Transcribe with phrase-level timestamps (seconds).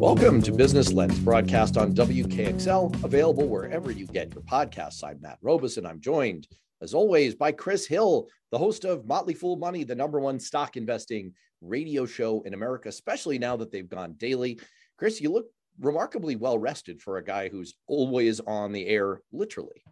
[0.00, 5.04] Welcome to Business Lens, broadcast on WKXL, available wherever you get your podcasts.
[5.04, 5.84] I'm Matt Robison.
[5.84, 6.48] And I'm joined,
[6.80, 10.78] as always, by Chris Hill, the host of Motley Fool Money, the number one stock
[10.78, 14.58] investing radio show in America, especially now that they've gone daily.
[14.96, 19.84] Chris, you look remarkably well rested for a guy who's always on the air, literally.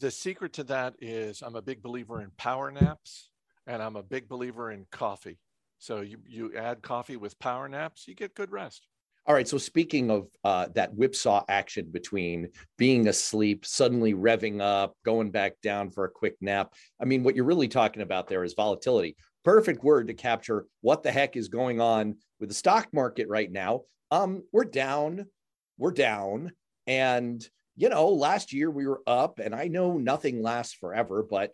[0.00, 3.30] The secret to that is I'm a big believer in power naps
[3.68, 5.38] and I'm a big believer in coffee.
[5.78, 8.86] So you, you add coffee with power naps, you get good rest.
[9.26, 9.46] All right.
[9.46, 15.60] So speaking of uh, that whipsaw action between being asleep, suddenly revving up, going back
[15.62, 16.72] down for a quick nap.
[16.98, 19.16] I mean, what you're really talking about there is volatility.
[19.44, 23.52] Perfect word to capture what the heck is going on with the stock market right
[23.52, 23.82] now.
[24.10, 25.26] Um, we're down,
[25.76, 26.52] we're down,
[26.86, 31.52] and you know, last year we were up, and I know nothing lasts forever, but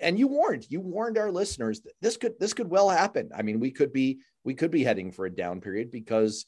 [0.00, 3.30] and you warned you warned our listeners that this could this could well happen.
[3.34, 6.46] I mean we could be we could be heading for a down period because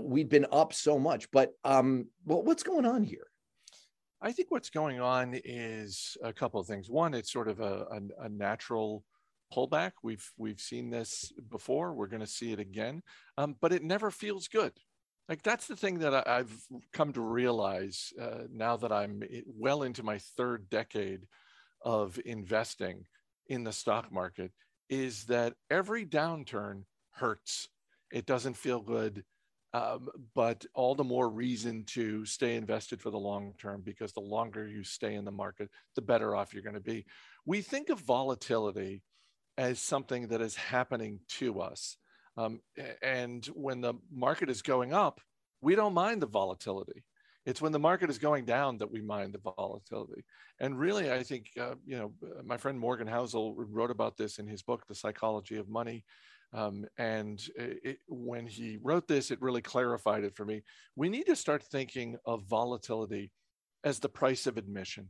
[0.00, 3.26] we've been up so much but um well, what's going on here?
[4.20, 6.88] I think what's going on is a couple of things.
[6.88, 9.04] One it's sort of a, a, a natural
[9.52, 9.92] pullback.
[10.02, 11.94] We've we've seen this before.
[11.94, 13.02] We're going to see it again.
[13.38, 14.72] Um, but it never feels good.
[15.28, 16.52] Like that's the thing that I, have
[16.92, 21.26] come to realize uh, now that i'm well into my third decade
[21.86, 23.06] of investing
[23.46, 24.50] in the stock market
[24.90, 27.68] is that every downturn hurts.
[28.12, 29.24] It doesn't feel good,
[29.72, 34.20] um, but all the more reason to stay invested for the long term because the
[34.20, 37.06] longer you stay in the market, the better off you're going to be.
[37.46, 39.02] We think of volatility
[39.56, 41.96] as something that is happening to us.
[42.36, 42.60] Um,
[43.00, 45.20] and when the market is going up,
[45.60, 47.04] we don't mind the volatility.
[47.46, 50.24] It's when the market is going down that we mind the volatility.
[50.58, 54.38] And really, I think, uh, you know, uh, my friend Morgan Housel wrote about this
[54.38, 56.04] in his book, The Psychology of Money.
[56.52, 60.62] Um, and it, when he wrote this, it really clarified it for me.
[60.96, 63.30] We need to start thinking of volatility
[63.84, 65.08] as the price of admission.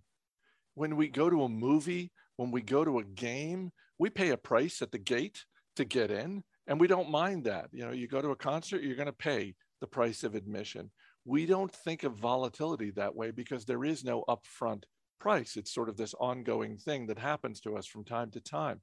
[0.75, 4.37] When we go to a movie, when we go to a game, we pay a
[4.37, 5.43] price at the gate
[5.77, 7.69] to get in, and we don't mind that.
[7.72, 10.91] You know, you go to a concert, you're going to pay the price of admission
[11.26, 14.84] we don't think of volatility that way because there is no upfront
[15.19, 15.56] price.
[15.56, 18.81] It's sort of this ongoing thing that happens to us from time to time.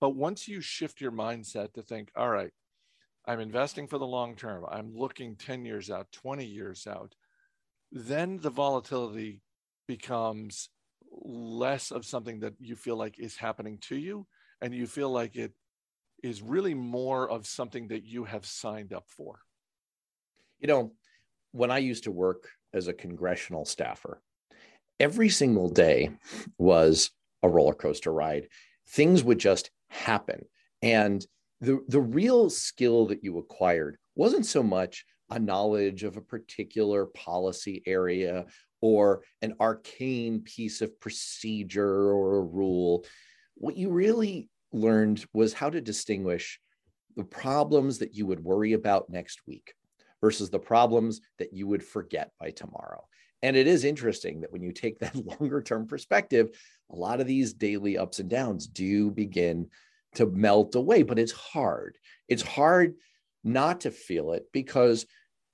[0.00, 2.50] But once you shift your mindset to think, all right,
[3.26, 7.14] I'm investing for the long term, I'm looking 10 years out, 20 years out,
[7.92, 9.40] then the volatility
[9.86, 10.68] becomes
[11.12, 14.26] less of something that you feel like is happening to you.
[14.60, 15.52] And you feel like it
[16.22, 19.38] is really more of something that you have signed up for.
[20.58, 20.92] You know,
[21.56, 24.20] when I used to work as a congressional staffer,
[25.00, 26.10] every single day
[26.58, 27.10] was
[27.42, 28.48] a roller coaster ride.
[28.90, 30.44] Things would just happen.
[30.82, 31.24] And
[31.62, 37.06] the, the real skill that you acquired wasn't so much a knowledge of a particular
[37.06, 38.44] policy area
[38.82, 43.04] or an arcane piece of procedure or a rule.
[43.54, 46.60] What you really learned was how to distinguish
[47.16, 49.72] the problems that you would worry about next week
[50.26, 53.06] versus the problems that you would forget by tomorrow.
[53.42, 56.50] And it is interesting that when you take that longer term perspective,
[56.90, 59.68] a lot of these daily ups and downs do begin
[60.16, 61.96] to melt away, but it's hard.
[62.26, 62.94] It's hard
[63.44, 65.06] not to feel it because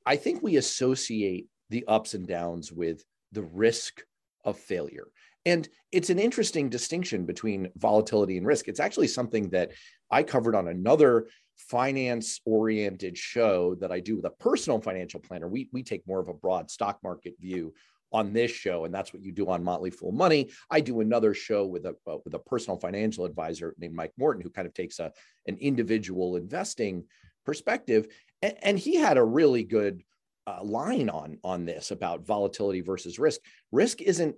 [0.07, 4.01] I think we associate the ups and downs with the risk
[4.43, 5.09] of failure.
[5.45, 8.69] And it's an interesting distinction between volatility and risk.
[8.69, 9.73] It's actually something that
[10.11, 11.27] I covered on another
[11.57, 15.49] finance oriented show that I do with a personal financial planner.
[15.49, 17.73] We, we take more of a broad stock market view
[18.13, 20.51] on this show, and that's what you do on Motley Fool Money.
[20.71, 24.43] I do another show with a uh, with a personal financial advisor named Mike Morton,
[24.43, 25.13] who kind of takes a
[25.47, 27.05] an individual investing
[27.45, 28.09] perspective,
[28.43, 30.03] and, and he had a really good
[30.47, 33.41] uh, line on on this about volatility versus risk.
[33.71, 34.37] Risk isn't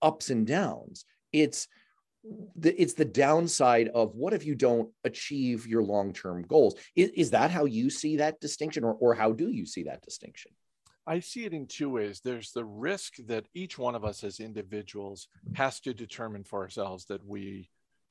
[0.00, 1.66] ups and downs; it's
[2.62, 6.74] it's the downside of what if you don't achieve your long-term goals?
[6.96, 10.02] Is, is that how you see that distinction or, or how do you see that
[10.02, 10.52] distinction?
[11.06, 12.20] I see it in two ways.
[12.22, 17.06] There's the risk that each one of us as individuals has to determine for ourselves
[17.06, 17.70] that we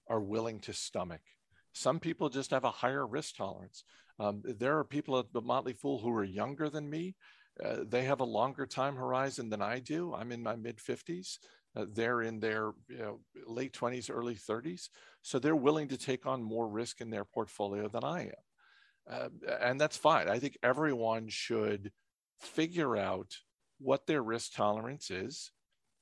[0.09, 1.21] are willing to stomach.
[1.73, 3.83] Some people just have a higher risk tolerance.
[4.19, 7.15] Um, there are people at the motley fool who are younger than me.
[7.63, 10.13] Uh, they have a longer time horizon than i do.
[10.15, 11.37] I'm in my mid 50s
[11.77, 14.89] uh, they're in their you know, late 20s, early 30s.
[15.21, 18.31] So they're willing to take on more risk in their portfolio than I am.
[19.09, 19.29] Uh,
[19.61, 20.27] and that's fine.
[20.27, 21.91] I think everyone should
[22.39, 23.35] figure out
[23.79, 25.51] what their risk tolerance is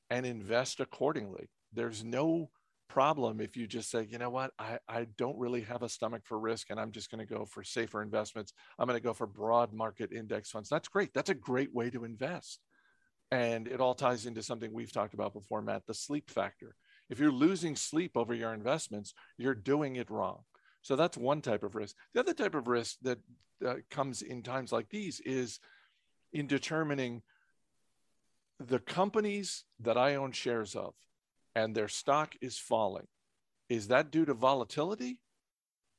[0.09, 1.49] and invest accordingly.
[1.73, 2.49] There's no
[2.87, 6.21] problem if you just say, you know what, I, I don't really have a stomach
[6.23, 8.53] for risk and I'm just going to go for safer investments.
[8.79, 10.69] I'm going to go for broad market index funds.
[10.69, 11.13] That's great.
[11.13, 12.59] That's a great way to invest.
[13.31, 16.75] And it all ties into something we've talked about before, Matt the sleep factor.
[17.09, 20.43] If you're losing sleep over your investments, you're doing it wrong.
[20.81, 21.95] So that's one type of risk.
[22.13, 23.19] The other type of risk that
[23.65, 25.59] uh, comes in times like these is
[26.33, 27.21] in determining
[28.59, 30.93] the companies that I own shares of
[31.55, 33.07] and their stock is falling.
[33.69, 35.19] Is that due to volatility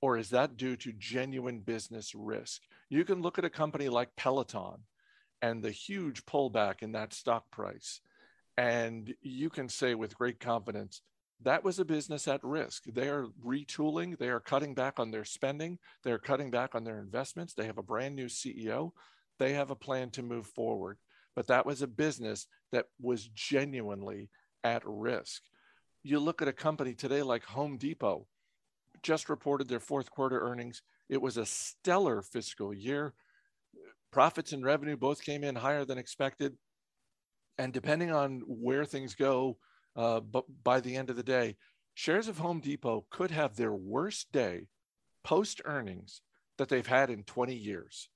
[0.01, 2.63] or is that due to genuine business risk?
[2.89, 4.83] You can look at a company like Peloton
[5.43, 8.01] and the huge pullback in that stock price.
[8.57, 11.03] And you can say with great confidence,
[11.43, 12.85] that was a business at risk.
[12.87, 16.99] They are retooling, they are cutting back on their spending, they're cutting back on their
[16.99, 17.53] investments.
[17.53, 18.93] They have a brand new CEO,
[19.39, 20.99] they have a plan to move forward.
[21.35, 24.31] But that was a business that was genuinely
[24.65, 25.43] at risk.
[26.03, 28.27] You look at a company today like Home Depot,
[29.03, 30.83] just reported their fourth quarter earnings.
[31.11, 33.13] It was a stellar fiscal year.
[34.17, 36.57] Profits and revenue both came in higher than expected.
[37.59, 39.59] And depending on where things go,
[39.95, 41.59] uh, but by the end of the day,
[41.93, 44.69] shares of Home Depot could have their worst day
[45.23, 46.23] post earnings
[46.57, 48.09] that they've had in 20 years.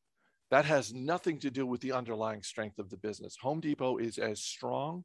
[0.50, 3.37] That has nothing to do with the underlying strength of the business.
[3.43, 5.05] Home Depot is as strong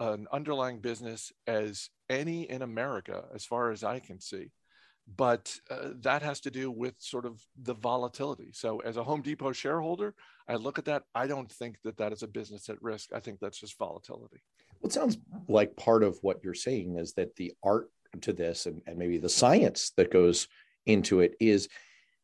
[0.00, 4.52] an underlying business as any in America, as far as I can see
[5.16, 8.50] but uh, that has to do with sort of the volatility.
[8.52, 10.14] So, as a Home Depot shareholder,
[10.48, 11.04] I look at that.
[11.14, 13.10] I don't think that that is a business at risk.
[13.14, 14.42] I think that's just volatility.
[14.80, 15.18] Well, it sounds
[15.48, 17.90] like part of what you're saying is that the art
[18.22, 20.48] to this and, and maybe the science that goes
[20.86, 21.68] into it is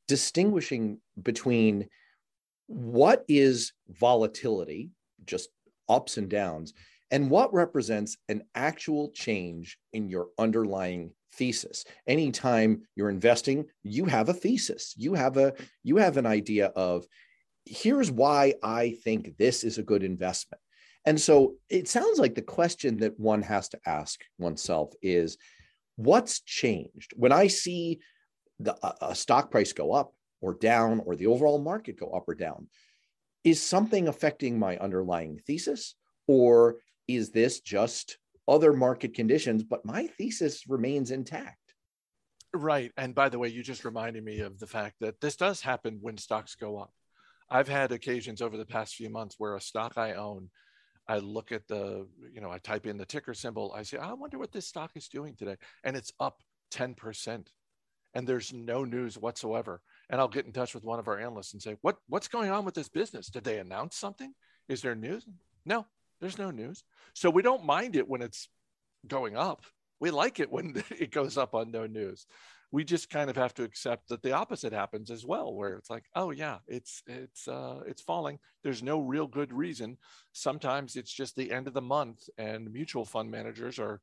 [0.08, 1.88] distinguishing between
[2.66, 4.90] what is volatility,
[5.26, 5.48] just
[5.88, 6.72] ups and downs,
[7.10, 11.84] and what represents an actual change in your underlying thesis.
[12.06, 14.94] Anytime you're investing you have a thesis.
[14.96, 17.06] You have a you have an idea of
[17.66, 20.60] here's why i think this is a good investment.
[21.06, 25.36] And so it sounds like the question that one has to ask oneself is
[25.96, 27.12] what's changed?
[27.16, 28.00] When i see
[28.60, 32.34] the a stock price go up or down or the overall market go up or
[32.34, 32.68] down
[33.42, 35.94] is something affecting my underlying thesis?
[36.26, 36.76] Or
[37.06, 41.58] is this just other market conditions, but my thesis remains intact.
[42.54, 42.92] Right.
[42.96, 45.98] And by the way, you just reminded me of the fact that this does happen
[46.00, 46.92] when stocks go up.
[47.50, 50.50] I've had occasions over the past few months where a stock I own,
[51.08, 54.12] I look at the, you know, I type in the ticker symbol, I say, I
[54.12, 55.56] wonder what this stock is doing today.
[55.82, 56.40] And it's up
[56.72, 57.46] 10%.
[58.14, 59.82] And there's no news whatsoever.
[60.08, 62.50] And I'll get in touch with one of our analysts and say, What what's going
[62.50, 63.26] on with this business?
[63.26, 64.32] Did they announce something?
[64.68, 65.26] Is there news?
[65.66, 65.86] No,
[66.24, 66.82] there's no news.
[67.12, 68.48] So we don't mind it when it's
[69.06, 69.66] going up.
[70.00, 72.24] We like it when it goes up on no news.
[72.72, 75.90] We just kind of have to accept that the opposite happens as well, where it's
[75.90, 78.38] like, oh yeah, it's it's uh, it's falling.
[78.62, 79.98] There's no real good reason.
[80.32, 84.00] Sometimes it's just the end of the month, and mutual fund managers are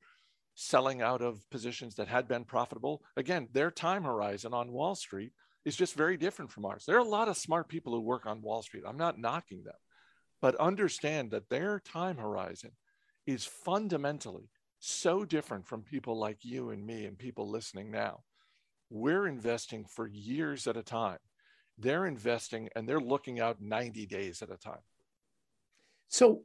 [0.54, 3.02] selling out of positions that had been profitable.
[3.18, 5.32] Again, their time horizon on Wall Street
[5.66, 6.84] is just very different from ours.
[6.86, 8.84] There are a lot of smart people who work on Wall Street.
[8.88, 9.74] I'm not knocking them
[10.42, 12.72] but understand that their time horizon
[13.26, 14.50] is fundamentally
[14.80, 18.22] so different from people like you and me and people listening now.
[18.90, 21.20] We're investing for years at a time.
[21.78, 24.82] They're investing and they're looking out 90 days at a time.
[26.10, 26.42] So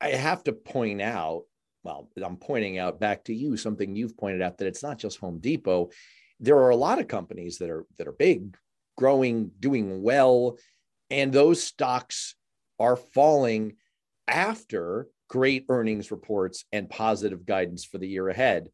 [0.00, 1.42] I have to point out,
[1.82, 5.18] well, I'm pointing out back to you something you've pointed out that it's not just
[5.18, 5.90] Home Depot.
[6.40, 8.56] There are a lot of companies that are that are big,
[8.96, 10.58] growing, doing well,
[11.10, 12.34] and those stocks
[12.78, 13.76] are falling
[14.26, 18.68] after great earnings reports and positive guidance for the year ahead.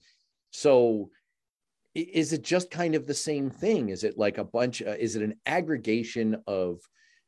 [0.50, 1.10] So
[1.94, 3.88] is it just kind of the same thing?
[3.88, 6.80] Is it like a bunch uh, is it an aggregation of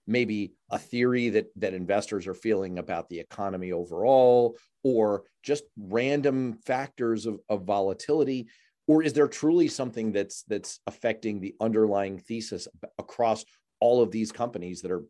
[0.06, 6.58] maybe a theory that that investors are feeling about the economy overall or just random
[6.64, 8.48] factors of, of volatility
[8.88, 12.68] or is there truly something that's that's affecting the underlying thesis
[12.98, 13.44] across
[13.80, 15.04] all of these companies that are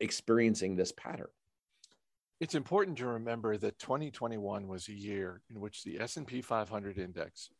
[0.00, 1.28] experiencing this pattern.
[2.40, 7.50] It's important to remember that 2021 was a year in which the S&P 500 index,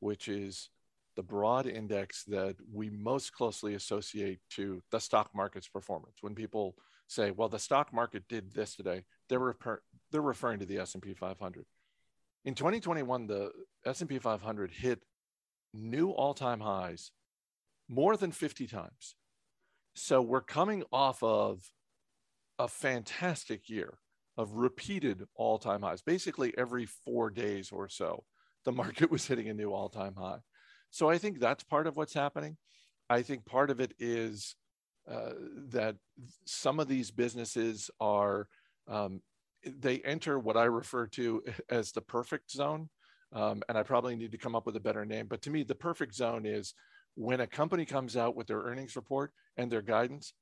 [0.00, 0.68] which is
[1.16, 6.18] the broad index that we most closely associate to the stock market's performance.
[6.20, 6.76] When people
[7.08, 11.14] say, "Well, the stock market did this today," they're refer- they're referring to the S&P
[11.14, 11.64] 500.
[12.44, 13.52] In 2021, the
[13.86, 15.02] S&P 500 hit
[15.72, 17.10] new all-time highs
[17.88, 19.16] more than 50 times.
[19.94, 21.72] So we're coming off of
[22.58, 23.98] a fantastic year
[24.36, 28.24] of repeated all time highs, basically every four days or so.
[28.64, 30.38] the market was hitting a new all-time high.
[30.90, 32.56] So I think that's part of what's happening.
[33.08, 34.56] I think part of it is
[35.10, 35.32] uh,
[35.68, 35.96] that
[36.46, 38.48] some of these businesses are
[38.88, 39.20] um,
[39.64, 42.88] they enter what I refer to as the perfect zone.
[43.32, 45.26] Um, and I probably need to come up with a better name.
[45.28, 46.74] But to me, the perfect zone is
[47.14, 50.32] when a company comes out with their earnings report and their guidance.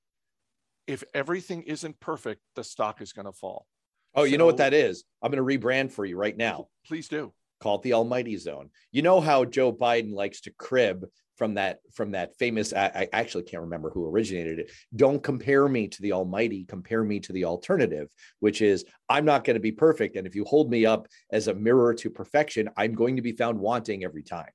[0.86, 3.66] If everything isn't perfect, the stock is going to fall.
[4.14, 5.04] Oh, so, you know what that is?
[5.22, 6.68] I'm going to rebrand for you right now.
[6.86, 7.32] Please do.
[7.60, 8.70] Call it the Almighty Zone.
[8.92, 13.08] You know how Joe Biden likes to crib from that from that famous I, I,
[13.12, 17.32] actually can't remember who originated it don't compare me to the almighty compare me to
[17.32, 18.08] the alternative
[18.40, 21.48] which is i'm not going to be perfect and if you hold me up as
[21.48, 24.50] a mirror to perfection i'm going to be found wanting every time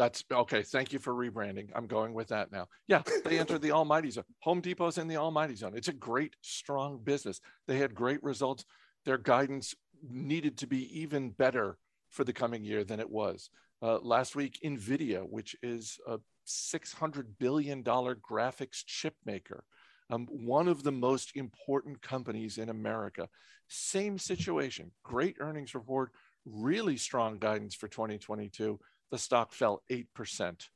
[0.00, 1.68] that's okay thank you for rebranding.
[1.74, 2.66] I'm going with that now.
[2.88, 4.24] Yeah they entered the almighty zone.
[4.40, 5.72] Home depot's in the almighty zone.
[5.76, 7.40] It's a great strong business.
[7.68, 8.64] They had great results.
[9.04, 9.74] Their guidance
[10.08, 11.76] needed to be even better
[12.08, 13.50] for the coming year than it was.
[13.82, 19.64] Uh, last week, NVIDIA, which is a $600 billion graphics chip maker,
[20.10, 23.28] um, one of the most important companies in America.
[23.68, 26.10] Same situation, great earnings report,
[26.44, 28.78] really strong guidance for 2022.
[29.10, 30.68] The stock fell 8%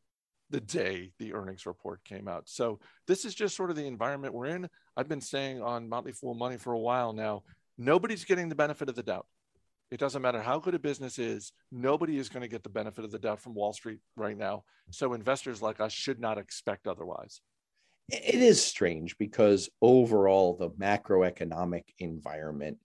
[0.51, 2.49] the day the earnings report came out.
[2.49, 4.69] So this is just sort of the environment we're in.
[4.97, 7.43] I've been saying on Motley Fool Money for a while now,
[7.79, 9.27] nobody's getting the benefit of the doubt.
[9.91, 13.05] It doesn't matter how good a business is, nobody is going to get the benefit
[13.05, 14.65] of the doubt from Wall Street right now.
[14.91, 17.41] So investors like us should not expect otherwise.
[18.11, 22.79] It is strange because overall, the macroeconomic environment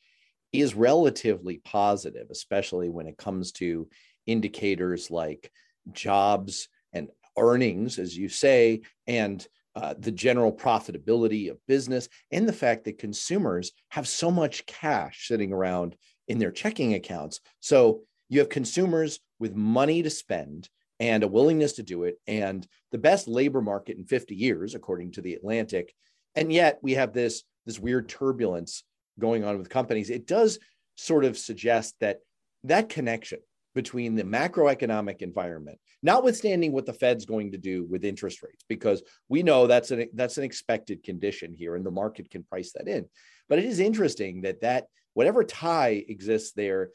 [0.53, 3.87] is relatively positive, especially when it comes to
[4.29, 5.51] indicators like
[5.91, 9.45] jobs and earnings, as you say, and
[9.75, 15.27] uh, the general profitability of business, and the fact that consumers have so much cash
[15.27, 15.95] sitting around
[16.27, 17.39] in their checking accounts.
[17.59, 20.69] So you have consumers with money to spend
[20.99, 25.13] and a willingness to do it, and the best labor market in 50 years, according
[25.13, 25.93] to the Atlantic.
[26.35, 28.83] And yet we have this, this weird turbulence
[29.17, 30.09] going on with companies.
[30.09, 30.59] It does
[30.95, 32.19] sort of suggest that
[32.65, 33.39] that connection
[33.75, 39.03] between the macroeconomic environment, notwithstanding what the Fed's going to do with interest rates, because
[39.27, 42.87] we know that's an that's an expected condition here, and the market can price that
[42.87, 43.05] in.
[43.47, 46.89] But it is interesting that that whatever tie exists there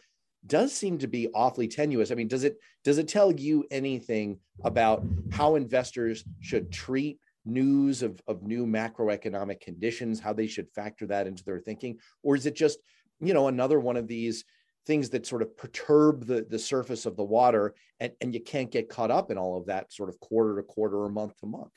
[0.47, 2.11] does seem to be awfully tenuous.
[2.11, 8.03] I mean, does it does it tell you anything about how investors should treat news
[8.03, 11.99] of, of new macroeconomic conditions, how they should factor that into their thinking?
[12.23, 12.79] Or is it just,
[13.21, 14.45] you know, another one of these
[14.87, 18.71] things that sort of perturb the, the surface of the water and, and you can't
[18.71, 21.47] get caught up in all of that sort of quarter to quarter or month to
[21.47, 21.73] month?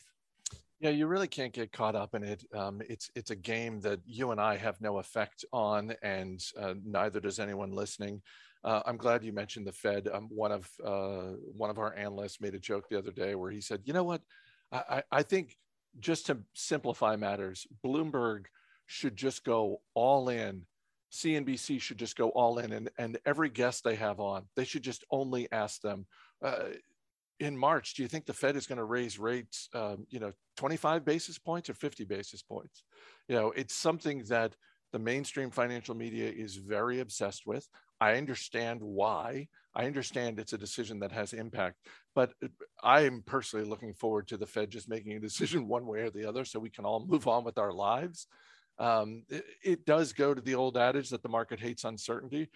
[0.79, 2.43] Yeah, you really can't get caught up in it.
[2.53, 6.75] Um, it's it's a game that you and I have no effect on, and uh,
[6.85, 8.21] neither does anyone listening.
[8.63, 10.07] Uh, I'm glad you mentioned the Fed.
[10.07, 13.49] Um, one of uh, one of our analysts made a joke the other day where
[13.49, 14.21] he said, "You know what?
[14.71, 15.57] I, I think
[15.99, 18.45] just to simplify matters, Bloomberg
[18.85, 20.63] should just go all in.
[21.11, 24.83] CNBC should just go all in, and and every guest they have on, they should
[24.83, 26.05] just only ask them."
[26.43, 26.69] Uh,
[27.39, 30.31] in March, do you think the Fed is going to raise rates, um, you know,
[30.57, 32.83] 25 basis points or 50 basis points?
[33.27, 34.55] You know, it's something that
[34.91, 37.67] the mainstream financial media is very obsessed with.
[37.99, 39.47] I understand why.
[39.75, 41.77] I understand it's a decision that has impact,
[42.15, 42.31] but
[42.81, 46.09] I am personally looking forward to the Fed just making a decision one way or
[46.09, 48.27] the other so we can all move on with our lives.
[48.79, 52.49] Um, it, it does go to the old adage that the market hates uncertainty.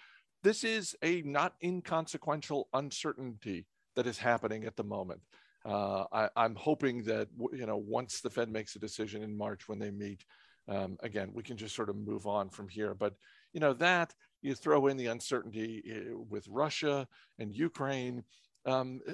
[0.43, 5.21] This is a not inconsequential uncertainty that is happening at the moment.
[5.63, 9.67] Uh, I, am hoping that you know once the Fed makes a decision in March
[9.67, 10.25] when they meet,
[10.67, 12.95] um, again we can just sort of move on from here.
[12.95, 13.13] But
[13.53, 17.07] you know that you throw in the uncertainty eh, with Russia
[17.39, 18.23] and Ukraine.
[18.65, 19.13] Um, eh,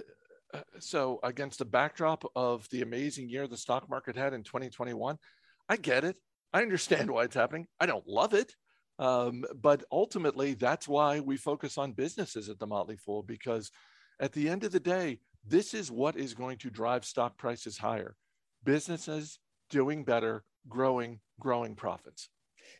[0.53, 5.17] eh, so against the backdrop of the amazing year the stock market had in 2021,
[5.69, 6.17] I get it.
[6.53, 7.67] I understand why it's happening.
[7.79, 8.55] I don't love it.
[8.99, 13.71] Um, but ultimately, that's why we focus on businesses at the Motley Fool because
[14.19, 17.77] at the end of the day, this is what is going to drive stock prices
[17.77, 18.15] higher.
[18.63, 19.39] Businesses
[19.69, 22.29] doing better, growing, growing profits.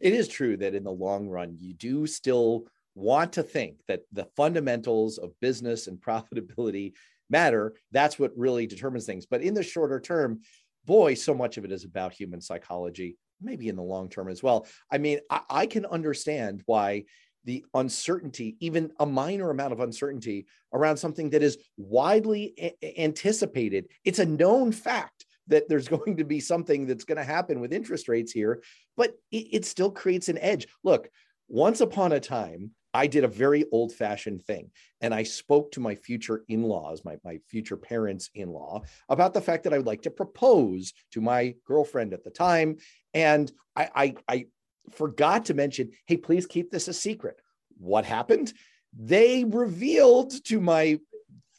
[0.02, 4.02] It is true that in the long run, you do still want to think that
[4.12, 6.94] the fundamentals of business and profitability
[7.30, 7.76] matter.
[7.92, 9.26] That's what really determines things.
[9.26, 10.42] But in the shorter term,
[10.86, 14.42] boy, so much of it is about human psychology, maybe in the long term as
[14.42, 14.68] well.
[14.92, 17.06] I mean, I, I can understand why
[17.46, 23.88] the uncertainty, even a minor amount of uncertainty around something that is widely a- anticipated.
[24.04, 27.74] It's a known fact that there's going to be something that's going to happen with
[27.74, 28.62] interest rates here,
[28.98, 30.68] but it, it still creates an edge.
[30.84, 31.10] Look,
[31.48, 34.72] once upon a time, I did a very old fashioned thing.
[35.02, 39.36] And I spoke to my future in laws, my, my future parents in law, about
[39.36, 42.78] the fact that I would like to propose to my girlfriend at the time.
[43.14, 44.46] And I, I, I
[44.90, 47.40] forgot to mention, hey, please keep this a secret.
[47.78, 48.52] What happened?
[48.98, 51.00] They revealed to my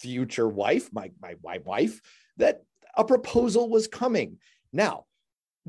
[0.01, 2.01] future wife, my, my, my wife,
[2.39, 2.65] that
[2.97, 4.39] a proposal was coming.
[4.73, 5.05] Now,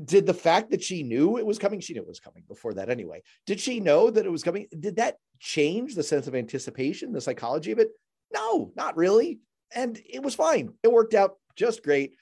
[0.04, 2.74] did the fact that she knew it was coming, she knew it was coming before
[2.74, 3.22] that anyway.
[3.46, 4.66] Did she know that it was coming?
[4.78, 7.88] Did that change the sense of anticipation, the psychology of it?
[8.32, 9.40] No, not really.
[9.74, 10.72] And it was fine.
[10.82, 12.12] It worked out just great.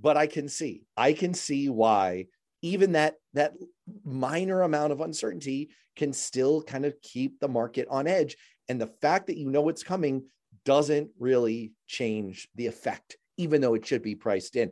[0.00, 2.26] But I can see, I can see why
[2.62, 3.54] even that that
[4.04, 8.36] minor amount of uncertainty can still kind of keep the market on edge.
[8.68, 10.24] And the fact that you know it's coming
[10.64, 14.70] doesn't really change the effect, even though it should be priced in.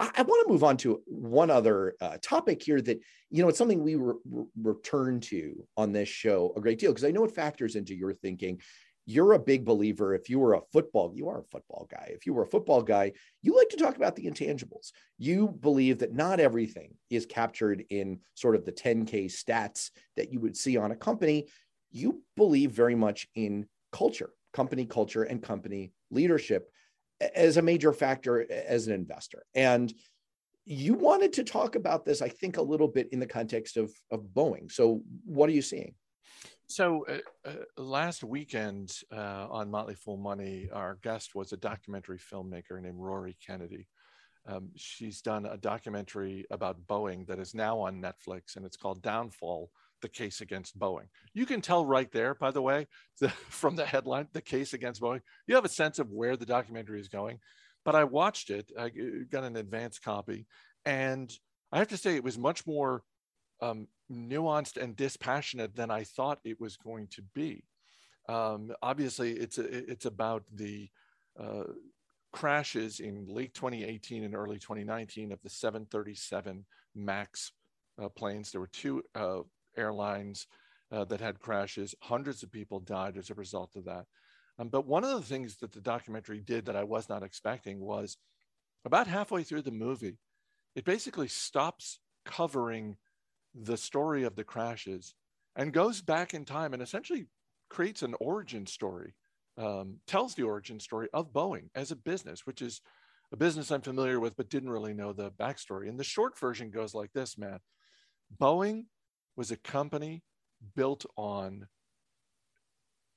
[0.00, 2.98] I, I want to move on to one other uh, topic here that,
[3.30, 6.90] you know, it's something we re- re- return to on this show a great deal
[6.90, 8.60] because I know it factors into your thinking.
[9.06, 10.14] You're a big believer.
[10.14, 12.12] If you were a football, you are a football guy.
[12.14, 14.92] If you were a football guy, you like to talk about the intangibles.
[15.18, 20.40] You believe that not everything is captured in sort of the 10K stats that you
[20.40, 21.48] would see on a company.
[21.90, 26.70] You believe very much in culture, company culture, and company leadership
[27.20, 29.44] as a major factor as an investor.
[29.54, 29.92] And
[30.64, 33.92] you wanted to talk about this, I think, a little bit in the context of,
[34.10, 34.70] of Boeing.
[34.70, 35.94] So, what are you seeing?
[36.66, 42.18] So, uh, uh, last weekend uh, on Motley Fool Money, our guest was a documentary
[42.18, 43.88] filmmaker named Rory Kennedy.
[44.46, 49.02] Um, she's done a documentary about Boeing that is now on Netflix, and it's called
[49.02, 51.08] Downfall the case against Boeing.
[51.34, 52.86] You can tell right there, by the way,
[53.20, 56.46] the, from the headline, the case against Boeing, you have a sense of where the
[56.46, 57.38] documentary is going.
[57.84, 58.90] But I watched it, I
[59.30, 60.46] got an advanced copy,
[60.84, 61.32] and
[61.72, 63.02] I have to say it was much more
[63.62, 67.64] um, nuanced and dispassionate than I thought it was going to be.
[68.28, 70.88] Um, obviously, it's it's about the
[71.38, 71.64] uh,
[72.32, 76.64] crashes in late 2018 and early 2019 of the 737
[76.94, 77.52] Max
[78.00, 78.50] uh, planes.
[78.50, 79.40] There were two uh,
[79.80, 80.46] airlines
[80.92, 81.94] uh, that had crashes.
[82.02, 84.04] Hundreds of people died as a result of that.
[84.58, 87.80] Um, but one of the things that the documentary did that I was not expecting
[87.80, 88.18] was
[88.84, 90.18] about halfway through the movie,
[90.74, 92.96] it basically stops covering
[93.54, 95.14] the story of the crashes
[95.56, 97.26] and goes back in time and essentially
[97.68, 99.14] creates an origin story,
[99.56, 102.80] um, tells the origin story of Boeing as a business, which is
[103.32, 105.88] a business I'm familiar with, but didn't really know the backstory.
[105.88, 107.60] And the short version goes like this, Matt.
[108.40, 108.84] Boeing
[109.40, 110.22] was a company
[110.76, 111.66] built on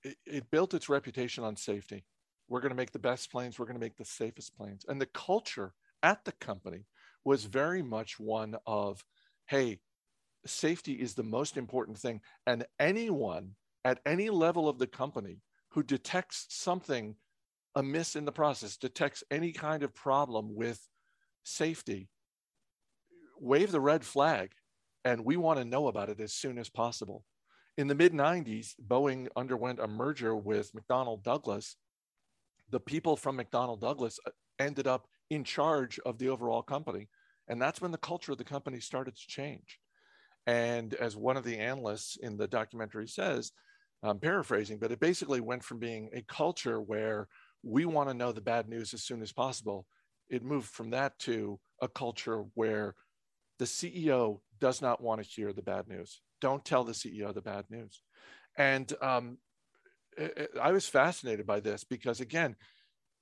[0.04, 2.06] it, it built its reputation on safety.
[2.48, 4.86] We're going to make the best planes, we're going to make the safest planes.
[4.88, 6.86] And the culture at the company
[7.26, 9.04] was very much one of,
[9.48, 9.82] hey,
[10.46, 12.22] safety is the most important thing.
[12.48, 17.18] And anyone at any level of the company who detects something
[17.76, 20.88] amiss in the process, detects any kind of problem with
[21.44, 22.08] safety,
[23.42, 24.52] wave the red flag
[25.06, 27.24] and we want to know about it as soon as possible.
[27.78, 31.76] In the mid 90s, Boeing underwent a merger with McDonnell Douglas.
[32.70, 37.10] The people from McDonnell Douglas uh, ended up in charge of the overall company.
[37.48, 39.80] And that's when the culture of the company started to change.
[40.46, 43.52] And as one of the analysts in the documentary says,
[44.04, 47.28] I'm paraphrasing, but it basically went from being a culture where
[47.64, 49.86] we want to know the bad news as soon as possible.
[50.30, 52.96] It moved from that to a culture where
[53.60, 56.22] the CEO does not want to hear the bad news.
[56.40, 58.02] Don't tell the CEO the bad news.
[58.58, 59.38] And um,
[60.62, 62.56] I was fascinated by this because, again,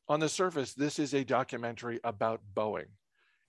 [0.07, 2.91] on the surface, this is a documentary about Boeing.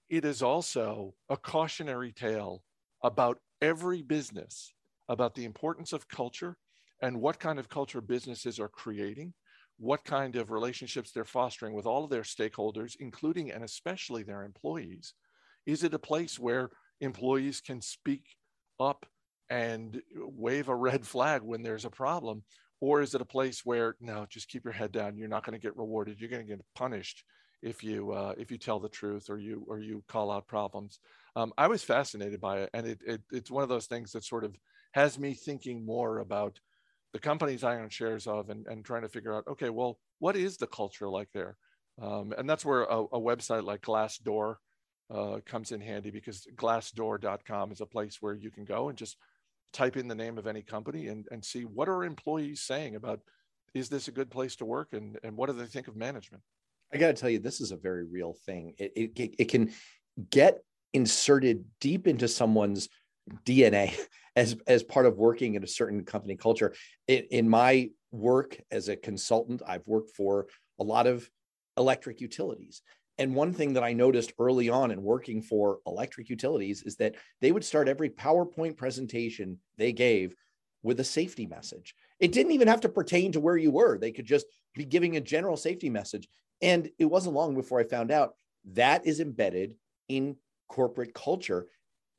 [0.09, 2.63] It is also a cautionary tale
[3.05, 4.73] about every business,
[5.11, 6.57] about the importance of culture
[7.03, 9.35] and what kind of culture businesses are creating,
[9.77, 14.45] what kind of relationships they're fostering with all of their stakeholders, including and especially their
[14.45, 15.13] employees.
[15.67, 16.71] Is it a place where
[17.03, 18.25] employees can speak
[18.81, 19.05] up
[19.51, 22.43] and wave a red flag when there's a problem?
[22.81, 25.17] Or is it a place where, no, just keep your head down.
[25.17, 26.19] You're not going to get rewarded.
[26.19, 27.23] You're going to get punished
[27.63, 30.99] if you uh, if you tell the truth or you or you call out problems.
[31.37, 34.25] Um, I was fascinated by it, and it, it it's one of those things that
[34.25, 34.57] sort of
[34.95, 36.59] has me thinking more about
[37.13, 40.37] the companies I own shares of and, and trying to figure out, okay, well, what
[40.37, 41.57] is the culture like there?
[42.01, 44.57] Um, and that's where a, a, website like Glassdoor
[45.13, 49.17] uh, comes in handy because glassdoor.com is a place where you can go and just
[49.73, 53.21] type in the name of any company and, and see what are employees saying about
[53.75, 56.43] is this a good place to work and, and what do they think of management
[56.93, 59.71] i got to tell you this is a very real thing it, it, it can
[60.31, 62.89] get inserted deep into someone's
[63.45, 63.95] DNA
[64.37, 66.75] as as part of working in a certain company culture.
[67.09, 70.47] In, in my work as a consultant, I've worked for
[70.79, 71.29] a lot of
[71.77, 72.83] electric utilities.
[73.19, 77.15] And one thing that I noticed early on in working for electric utilities is that
[77.41, 80.35] they would start every PowerPoint presentation they gave
[80.83, 81.95] with a safety message.
[82.19, 83.99] It didn't even have to pertain to where you were.
[83.99, 86.29] They could just be giving a general safety message.
[86.61, 88.35] And it wasn't long before I found out
[88.73, 89.77] that is embedded
[90.09, 90.37] in
[90.69, 91.67] corporate culture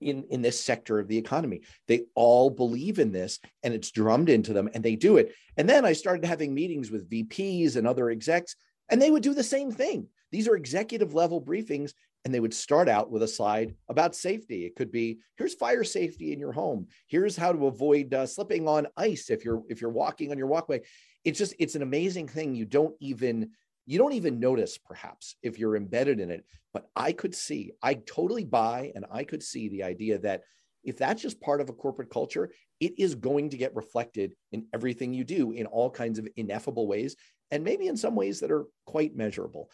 [0.02, 1.62] in, in this sector of the economy.
[1.88, 5.34] They all believe in this and it's drummed into them and they do it.
[5.58, 8.56] And then I started having meetings with VPs and other execs,
[8.90, 10.08] and they would do the same thing.
[10.34, 11.94] These are executive level briefings,
[12.26, 14.66] and they would start out with a slide about safety.
[14.66, 16.88] It could be here's fire safety in your home.
[17.08, 20.48] Here's how to avoid uh, slipping on ice if you're if you're walking on your
[20.48, 20.82] walkway.
[21.24, 22.56] It's just it's an amazing thing.
[22.56, 23.52] You don't even
[23.86, 27.94] you don't even notice perhaps if you're embedded in it but i could see i
[27.94, 30.42] totally buy and i could see the idea that
[30.84, 34.66] if that's just part of a corporate culture it is going to get reflected in
[34.74, 37.16] everything you do in all kinds of ineffable ways
[37.52, 39.70] and maybe in some ways that are quite measurable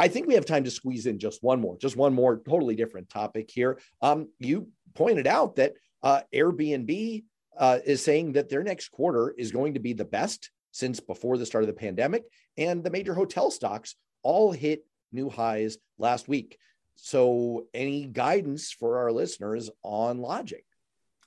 [0.00, 2.74] i think we have time to squeeze in just one more just one more totally
[2.74, 7.22] different topic here um, you pointed out that uh, airbnb
[7.58, 11.36] uh, is saying that their next quarter is going to be the best since before
[11.36, 12.24] the start of the pandemic.
[12.56, 16.58] And the major hotel stocks all hit new highs last week.
[16.96, 20.64] So, any guidance for our listeners on logic?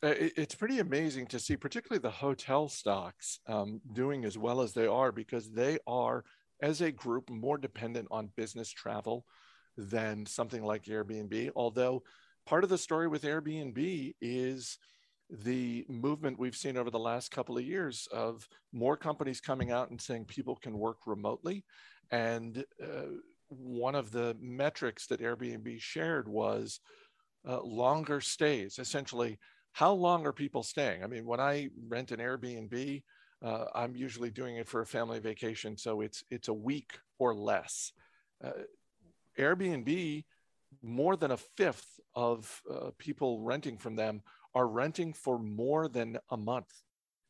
[0.04, 4.74] Uh, it's pretty amazing to see, particularly the hotel stocks um, doing as well as
[4.74, 6.26] they are, because they are,
[6.64, 9.26] as a group, more dependent on business travel
[9.78, 11.52] than something like Airbnb.
[11.58, 12.04] Although
[12.46, 14.80] part of the story with Airbnb is
[15.30, 19.90] the movement we've seen over the last couple of years of more companies coming out
[19.90, 21.66] and saying people can work remotely.
[22.12, 23.18] And uh,
[23.50, 26.80] one of the metrics that Airbnb shared was
[27.46, 28.80] uh, longer stays.
[28.80, 29.38] Essentially,
[29.74, 31.04] how long are people staying?
[31.04, 33.04] I mean, when I rent an Airbnb,
[33.44, 37.36] uh, I'm usually doing it for a family vacation, so it's it's a week or
[37.36, 37.92] less.
[38.44, 38.52] Uh,
[39.38, 40.24] Airbnb,
[40.82, 44.22] more than a fifth of uh, people renting from them
[44.56, 46.72] are renting for more than a month.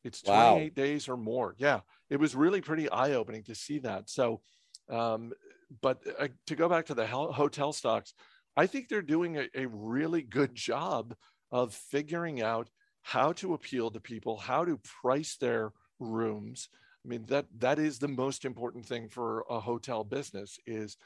[0.04, 0.68] It's 28 wow.
[0.74, 1.54] days or more.
[1.58, 4.10] Yeah, it was really pretty eye opening to see that.
[4.10, 4.42] So,
[4.90, 5.32] um,
[5.80, 8.12] but uh, to go back to the hotel stocks,
[8.56, 11.14] I think they're doing a, a really good job
[11.50, 12.68] of figuring out
[13.02, 16.68] how to appeal to people, how to price their rooms.
[17.04, 20.96] I mean that that is the most important thing for a hotel business is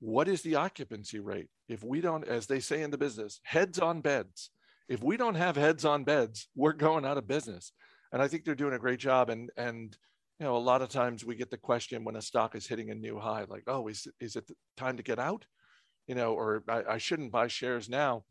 [0.00, 1.48] what is the occupancy rate?
[1.68, 4.50] If we don't, as they say in the business, heads on beds,
[4.88, 7.72] if we don't have heads on beds, we're going out of business.
[8.12, 9.30] And I think they're doing a great job.
[9.30, 9.96] And and
[10.38, 12.90] you know, a lot of times we get the question when a stock is hitting
[12.90, 15.44] a new high, like, oh, is is it time to get out?
[16.06, 18.24] You know, or I, I shouldn't buy shares now.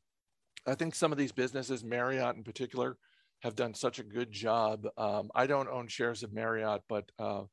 [0.68, 2.98] I think some of these businesses, Marriott in particular,
[3.42, 4.88] have done such a good job.
[4.98, 7.44] Um, I don't own shares of Marriott, but uh,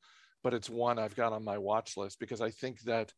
[0.43, 3.13] but it's one I've got on my watch list because I think that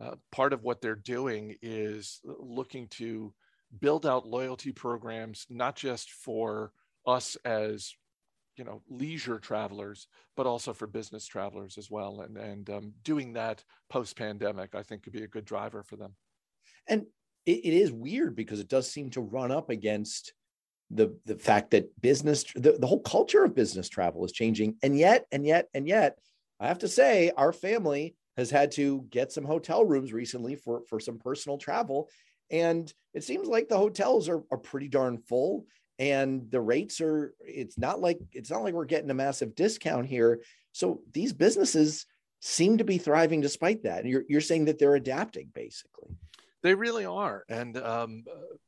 [0.00, 3.32] uh, part of what they're doing is looking to
[3.80, 6.72] build out loyalty programs, not just for
[7.06, 7.94] us as
[8.56, 12.22] you know leisure travelers, but also for business travelers as well.
[12.22, 15.96] And and um, doing that post pandemic, I think, could be a good driver for
[15.96, 16.14] them.
[16.88, 17.06] And
[17.44, 20.32] it, it is weird because it does seem to run up against
[20.90, 24.96] the the fact that business the, the whole culture of business travel is changing and
[24.96, 26.16] yet and yet and yet
[26.60, 30.82] i have to say our family has had to get some hotel rooms recently for
[30.88, 32.08] for some personal travel
[32.50, 35.66] and it seems like the hotels are, are pretty darn full
[35.98, 40.06] and the rates are it's not like it's not like we're getting a massive discount
[40.06, 40.40] here.
[40.72, 42.06] So these businesses
[42.40, 46.10] seem to be thriving despite that and you're, you're saying that they're adapting basically.
[46.62, 48.24] They really are and um,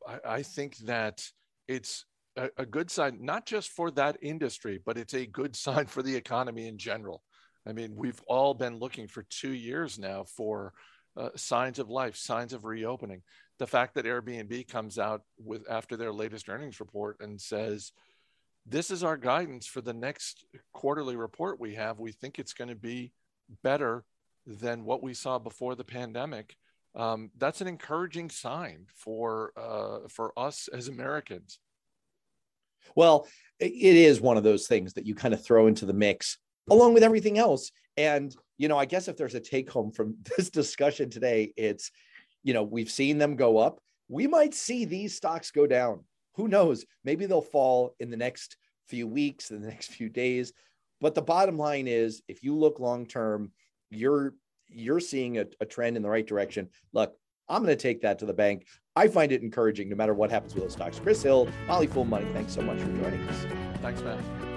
[0.06, 1.22] I, I, think that
[1.68, 2.04] it's
[2.36, 6.02] a, a good sign not just for that industry but it's a good sign for
[6.02, 7.22] the economy in general
[7.66, 10.72] i mean we've all been looking for two years now for
[11.16, 13.22] uh, signs of life signs of reopening
[13.58, 17.92] the fact that Airbnb comes out with after their latest earnings report and says,
[18.64, 21.98] this is our guidance for the next quarterly report we have.
[21.98, 23.12] We think it's going to be
[23.62, 24.04] better
[24.46, 26.56] than what we saw before the pandemic.
[26.98, 31.60] Um, that's an encouraging sign for uh, for us as Americans.
[32.96, 33.28] Well,
[33.60, 36.38] it is one of those things that you kind of throw into the mix
[36.70, 37.70] along with everything else.
[37.96, 41.90] And you know, I guess if there's a take home from this discussion today, it's
[42.42, 43.80] you know, we've seen them go up.
[44.08, 46.04] We might see these stocks go down.
[46.34, 46.84] Who knows?
[47.04, 48.56] Maybe they'll fall in the next
[48.88, 50.52] few weeks, in the next few days.
[51.00, 53.52] But the bottom line is, if you look long term,
[53.90, 54.34] you're
[54.68, 56.68] you're seeing a, a trend in the right direction.
[56.92, 57.14] Look,
[57.48, 58.66] I'm going to take that to the bank.
[58.94, 60.98] I find it encouraging no matter what happens with those stocks.
[60.98, 63.46] Chris Hill, Motley Fool Money, thanks so much for joining us.
[63.80, 64.47] Thanks, man.